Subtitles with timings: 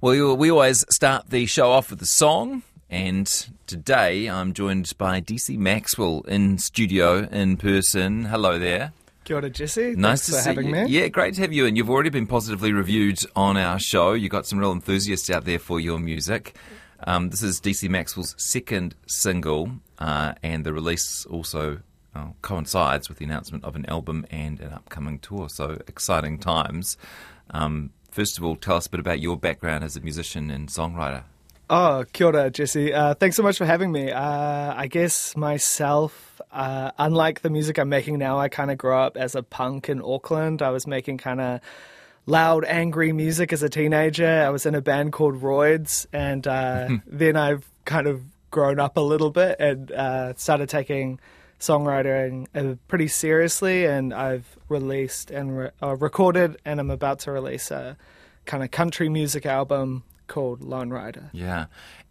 [0.00, 3.26] Well, we always start the show off with a song, and
[3.66, 8.26] today I'm joined by DC Maxwell in studio in person.
[8.26, 8.92] Hello there.
[9.24, 9.96] Kia ora, Jesse.
[9.96, 10.72] Nice Thanks to for see having you.
[10.72, 10.86] me.
[10.86, 11.66] Yeah, great to have you.
[11.66, 14.12] And you've already been positively reviewed on our show.
[14.12, 16.56] You've got some real enthusiasts out there for your music.
[17.00, 21.80] Um, this is DC Maxwell's second single, uh, and the release also
[22.14, 25.48] uh, coincides with the announcement of an album and an upcoming tour.
[25.48, 26.96] So exciting times.
[27.50, 30.68] Um, first of all, tell us a bit about your background as a musician and
[30.68, 31.24] songwriter.
[31.70, 32.94] Oh, kia ora, Jesse.
[32.94, 34.10] Uh, thanks so much for having me.
[34.10, 38.94] Uh, I guess myself, uh, unlike the music I'm making now, I kind of grew
[38.94, 40.62] up as a punk in Auckland.
[40.62, 41.60] I was making kind of
[42.24, 44.44] loud, angry music as a teenager.
[44.46, 48.96] I was in a band called Roids, and uh, then I've kind of grown up
[48.96, 51.20] a little bit and uh, started taking
[51.60, 53.84] songwriting uh, pretty seriously.
[53.84, 57.96] And I've released and re- uh, recorded, and I'm about to release a
[58.44, 61.30] kind of country music album called Lone Rider.
[61.32, 61.66] Yeah.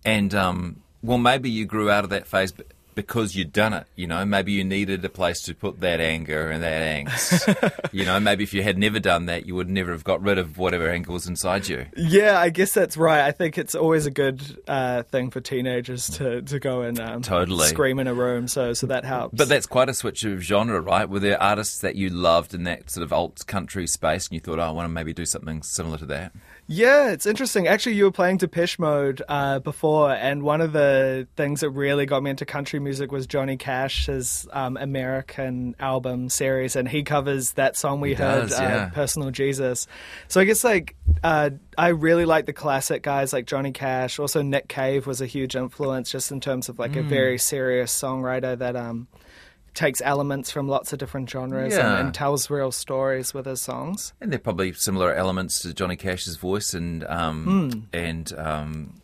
[0.06, 2.64] And, um, well, maybe you grew out of that phase b-
[2.98, 3.86] because you'd done it.
[3.96, 7.90] You know, maybe you needed a place to put that anger and that angst.
[7.94, 10.40] you know, maybe if you had never done that, you would never have got rid
[10.40, 11.86] of whatever anger was inside you.
[11.96, 13.22] Yeah, I guess that's right.
[13.22, 17.22] I think it's always a good uh, thing for teenagers to, to go and um,
[17.22, 17.68] Totally.
[17.68, 18.48] scream in a room.
[18.48, 19.38] So so that helps.
[19.38, 21.08] But that's quite a switch of genre, right?
[21.08, 24.40] Were there artists that you loved in that sort of alt country space and you
[24.40, 26.34] thought, oh, I want to maybe do something similar to that?
[26.70, 27.66] yeah, it's interesting.
[27.68, 32.06] Actually, you were playing Depeche Mode uh, before, and one of the things that really
[32.06, 37.52] got me into country music was Johnny Cash's um, American album series, and he covers
[37.54, 39.88] that song we He heard, does, uh, "Personal Jesus."
[40.30, 44.20] So I guess like uh, I really like the classic guys like Johnny Cash.
[44.20, 47.00] Also, Nick Cave was a huge influence, just in terms of like Mm.
[47.00, 49.08] a very serious songwriter that um,
[49.74, 51.92] takes elements from lots of different genres Yeah.
[51.98, 54.14] and, and tells real stories with his songs.
[54.22, 59.02] And they're probably similar elements to Johnny Cash's voice and um, and um,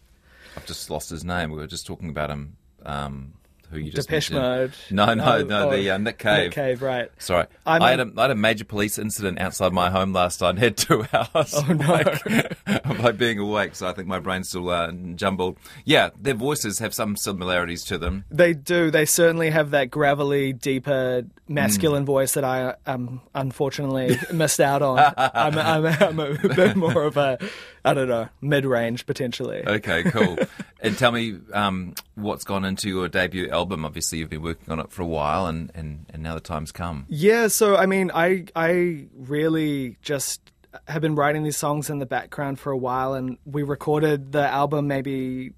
[0.56, 1.52] I've just lost his name.
[1.52, 2.58] We were just talking about him.
[2.86, 3.34] Um,
[3.74, 4.40] who you just Depeche mentioned.
[4.40, 4.74] Mode.
[4.92, 5.68] No, no, Oh, no.
[5.70, 6.44] oh, the uh, Nick Cave.
[6.46, 7.10] Nick Cave, right.
[7.18, 10.14] Sorry, I'm I a- had, a, I had a major police incident outside my home
[10.14, 12.94] last night and had two hours Oh, no.
[13.02, 15.58] like being awake, so I think my brain's still uh, jumbled.
[15.86, 18.26] Yeah, their voices have some similarities to them.
[18.32, 18.92] They do.
[18.92, 21.56] They certainly have that gravelly, deeper, Mm.
[21.56, 24.98] masculine voice that I um, unfortunately missed out on.
[25.18, 27.38] I'm, I'm, I'm a bit more of a,
[27.84, 29.62] I don't know, mid-range potentially.
[29.68, 30.38] Okay, cool.
[30.80, 33.63] and tell me um, what's gone into your debut album.
[33.72, 36.72] Obviously, you've been working on it for a while, and, and, and now the time's
[36.72, 37.06] come.
[37.08, 40.42] Yeah, so I mean, I I really just
[40.88, 44.48] have been writing these songs in the background for a while, and we recorded the
[44.48, 45.54] album maybe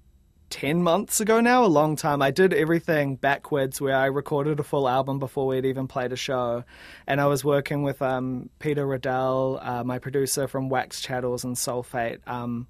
[0.50, 2.22] 10 months ago now, a long time.
[2.22, 6.16] I did everything backwards where I recorded a full album before we'd even played a
[6.16, 6.64] show.
[7.06, 11.56] And I was working with um, Peter Ruddell, uh, my producer from Wax Chattels and
[11.56, 12.18] Sulfate.
[12.28, 12.68] Um,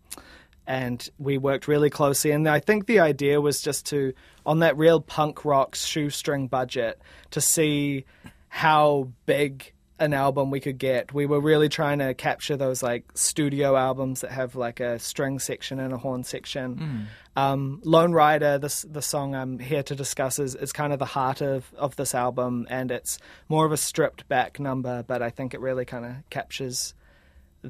[0.67, 2.31] and we worked really closely.
[2.31, 4.13] And I think the idea was just to,
[4.45, 7.01] on that real punk rock shoestring budget,
[7.31, 8.05] to see
[8.49, 11.13] how big an album we could get.
[11.15, 15.39] We were really trying to capture those like studio albums that have like a string
[15.39, 17.07] section and a horn section.
[17.35, 21.07] Um, Lone Rider, this the song I'm here to discuss, is, is kind of the
[21.07, 23.19] heart of, of this album, and it's
[23.49, 26.95] more of a stripped back number, but I think it really kind of captures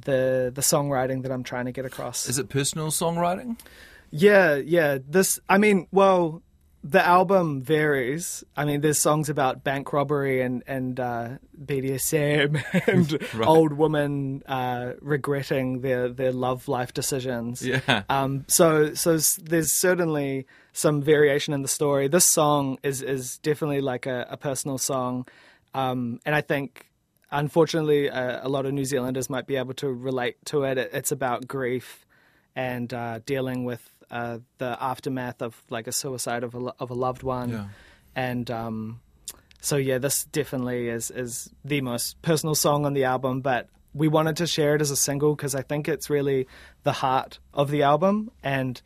[0.05, 2.29] the the songwriting that I'm trying to get across.
[2.29, 3.59] Is it personal songwriting?
[4.11, 4.99] Yeah, yeah.
[5.07, 6.43] This, I mean, well,
[6.85, 8.45] the album varies.
[8.57, 11.29] I mean, there's songs about bank robbery and and uh,
[11.65, 13.49] BDSM and Right.
[13.49, 17.67] old women uh, regretting their their love life decisions.
[17.67, 18.03] Yeah.
[18.09, 18.45] Um.
[18.49, 22.07] So so there's certainly some variation in the story.
[22.09, 25.27] This song is is definitely like a, a personal song,
[25.75, 26.86] um, and I think.
[27.31, 30.79] Unfortunately, uh, a lot of New Zealanders might be able to relate to it.
[30.79, 32.07] it it's about grief
[32.55, 36.95] and uh, dealing with uh, the aftermath of like a suicide of a, of a
[36.95, 37.51] loved one.
[37.51, 37.67] Yeah.
[38.15, 39.01] And um,
[39.61, 44.09] so yeah, this definitely is is the most personal song on the album, but we
[44.09, 46.47] wanted to share it as a single because I think it's really
[46.83, 48.81] the heart of the album and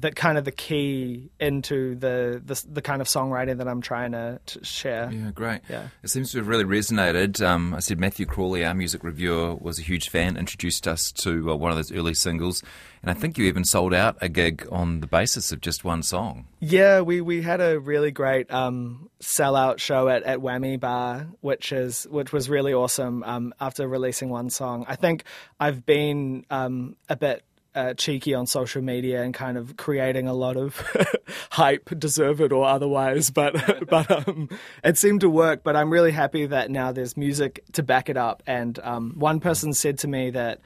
[0.00, 4.12] the kind of the key into the, the the kind of songwriting that I'm trying
[4.12, 5.10] to, to share.
[5.12, 5.60] Yeah, great.
[5.68, 5.88] Yeah.
[6.02, 7.40] It seems to have really resonated.
[7.44, 11.52] Um, I said Matthew Crawley, our music reviewer, was a huge fan, introduced us to
[11.52, 12.62] uh, one of those early singles,
[13.02, 16.02] and I think you even sold out a gig on the basis of just one
[16.02, 16.46] song.
[16.58, 21.72] Yeah, we, we had a really great um, sellout show at, at Whammy Bar, which
[21.72, 23.22] is which was really awesome.
[23.22, 25.24] Um, after releasing one song, I think
[25.60, 27.44] I've been um, a bit
[27.74, 30.82] uh, cheeky on social media and kind of creating a lot of
[31.50, 33.30] hype, deserve it or otherwise.
[33.30, 34.48] But but um,
[34.82, 35.62] it seemed to work.
[35.62, 38.42] But I'm really happy that now there's music to back it up.
[38.46, 40.60] And um, one person said to me that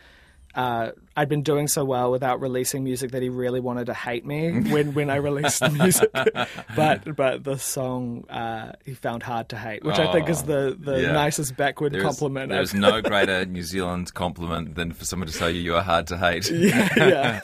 [0.55, 4.25] uh, I'd been doing so well without releasing music that he really wanted to hate
[4.25, 6.11] me when, when I released the music.
[6.77, 10.77] but but the song uh, he found hard to hate, which I think is the,
[10.79, 11.13] the yeah.
[11.13, 12.51] nicest backward There's, compliment.
[12.51, 15.83] There's I've- no greater New Zealand compliment than for someone to tell you you are
[15.83, 16.51] hard to hate.
[16.51, 17.41] yeah, yeah.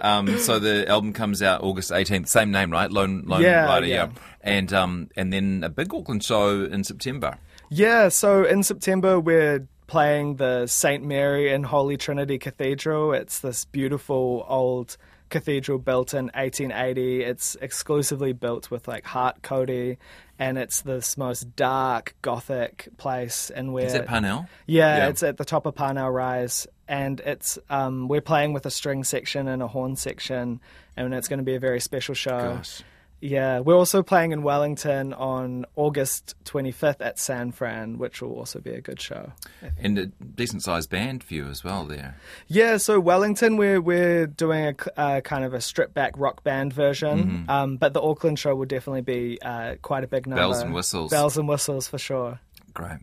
[0.00, 2.90] Um, so the album comes out August 18th, same name, right?
[2.90, 4.10] Lone Lone Yeah, Rider, yeah.
[4.42, 7.36] And um, and then a big Auckland show in September.
[7.70, 11.02] Yeah, so in September we're playing the St.
[11.02, 13.12] Mary and Holy Trinity Cathedral.
[13.14, 14.96] It's this beautiful old
[15.30, 17.22] cathedral built in 1880.
[17.24, 19.98] It's exclusively built with like heart kauri
[20.38, 24.46] and it's this most dark gothic place and we're Is that Parnell?
[24.66, 25.08] yeah, Yeah.
[25.08, 29.02] it's at the top of Parnell Rise, and it's um, we're playing with a string
[29.04, 30.60] section and a horn section,
[30.96, 32.54] and it's going to be a very special show.
[32.56, 32.82] Gosh.
[33.20, 38.60] Yeah, we're also playing in Wellington on August 25th at San Fran, which will also
[38.60, 39.32] be a good show.
[39.76, 42.16] And a decent sized band for you as well there.
[42.46, 46.72] Yeah, so Wellington, we're we're doing a, uh, kind of a stripped back rock band
[46.72, 50.40] version, um, but the Auckland show will definitely be uh, quite a big number.
[50.40, 51.10] Bells and whistles.
[51.10, 52.38] Bells and whistles for sure.
[52.72, 52.98] Great.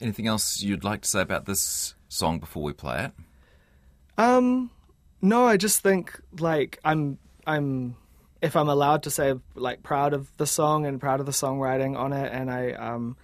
[0.00, 3.12] Anything else you'd like to say about this song before we play it?
[4.18, 4.70] Um,
[5.22, 7.96] no, I just think like I'm I'm
[8.44, 11.96] if I'm allowed to say like proud of the song and proud of the songwriting
[11.96, 13.16] on it, and I um,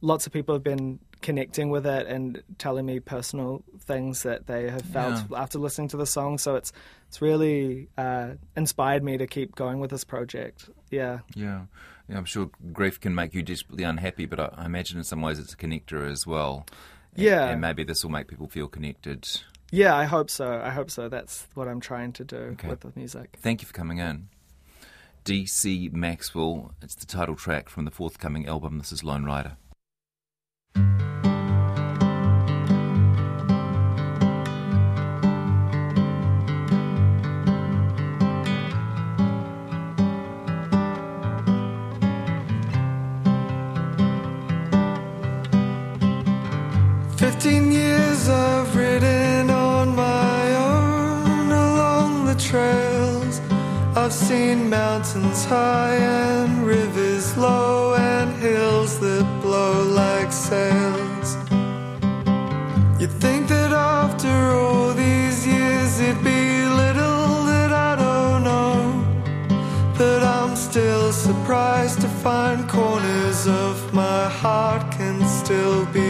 [0.00, 4.68] lots of people have been connecting with it and telling me personal things that they
[4.68, 6.38] have felt after listening to the song.
[6.38, 6.72] So it's
[7.08, 10.68] it's really uh, inspired me to keep going with this project.
[10.90, 11.20] Yeah.
[11.36, 11.62] Yeah.
[12.08, 12.16] yeah.
[12.18, 15.38] I'm sure grief can make you desperately unhappy, but I, I imagine in some ways
[15.38, 16.66] it's a connector as well.
[17.14, 17.50] And- Yeah.
[17.50, 19.28] And maybe this will make people feel connected.
[19.70, 20.60] Yeah, I hope so.
[20.62, 21.08] I hope so.
[21.08, 23.36] That's what I'm trying to do with the music.
[23.40, 24.28] Thank you for coming in.
[25.24, 28.78] DC Maxwell, it's the title track from the forthcoming album.
[28.78, 29.56] This is Lone Rider.
[47.16, 53.40] Fifteen years I've ridden on my own along the trails.
[53.94, 61.36] I've seen mountains high and rivers low and hills that blow like sails.
[62.98, 68.74] You'd think that after all these years it'd be little that I don't know.
[69.98, 76.01] But I'm still surprised to find corners of my heart can still be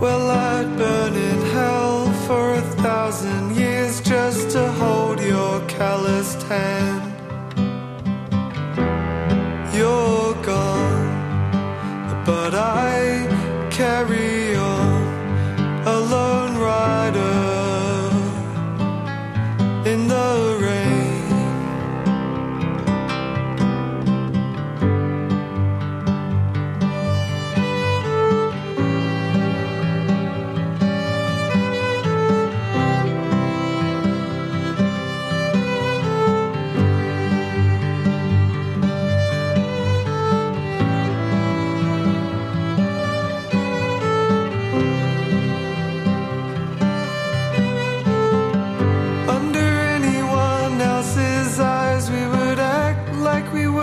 [0.00, 6.89] Well, I'd burn in hell for a thousand years just to hold your calloused hand.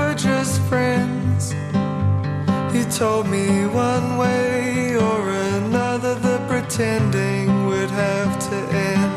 [0.08, 1.54] Were just friends.
[2.74, 5.22] You told me one way or
[5.60, 8.58] another that pretending would have to
[8.90, 9.16] end.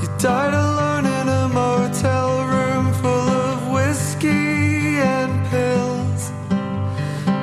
[0.00, 6.22] You died alone in a motel room full of whiskey and pills.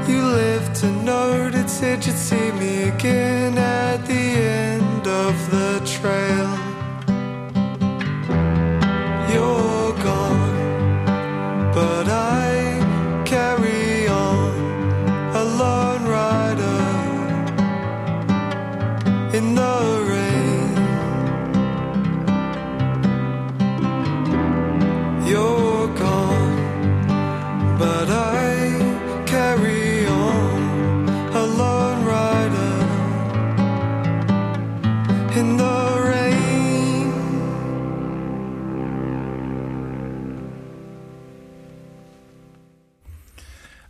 [0.10, 4.26] You lived to note it you'd see me again at the
[4.64, 6.71] end of the trail.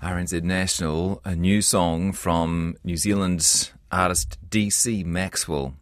[0.02, 5.76] RNZ National, a new song from New Zealand's artist DC Maxwell.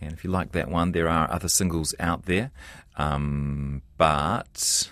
[0.00, 2.52] And if you like that one, there are other singles out there.
[2.96, 4.90] Um, but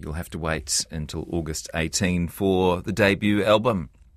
[0.00, 3.90] you'll have to wait until August 18 for the debut album.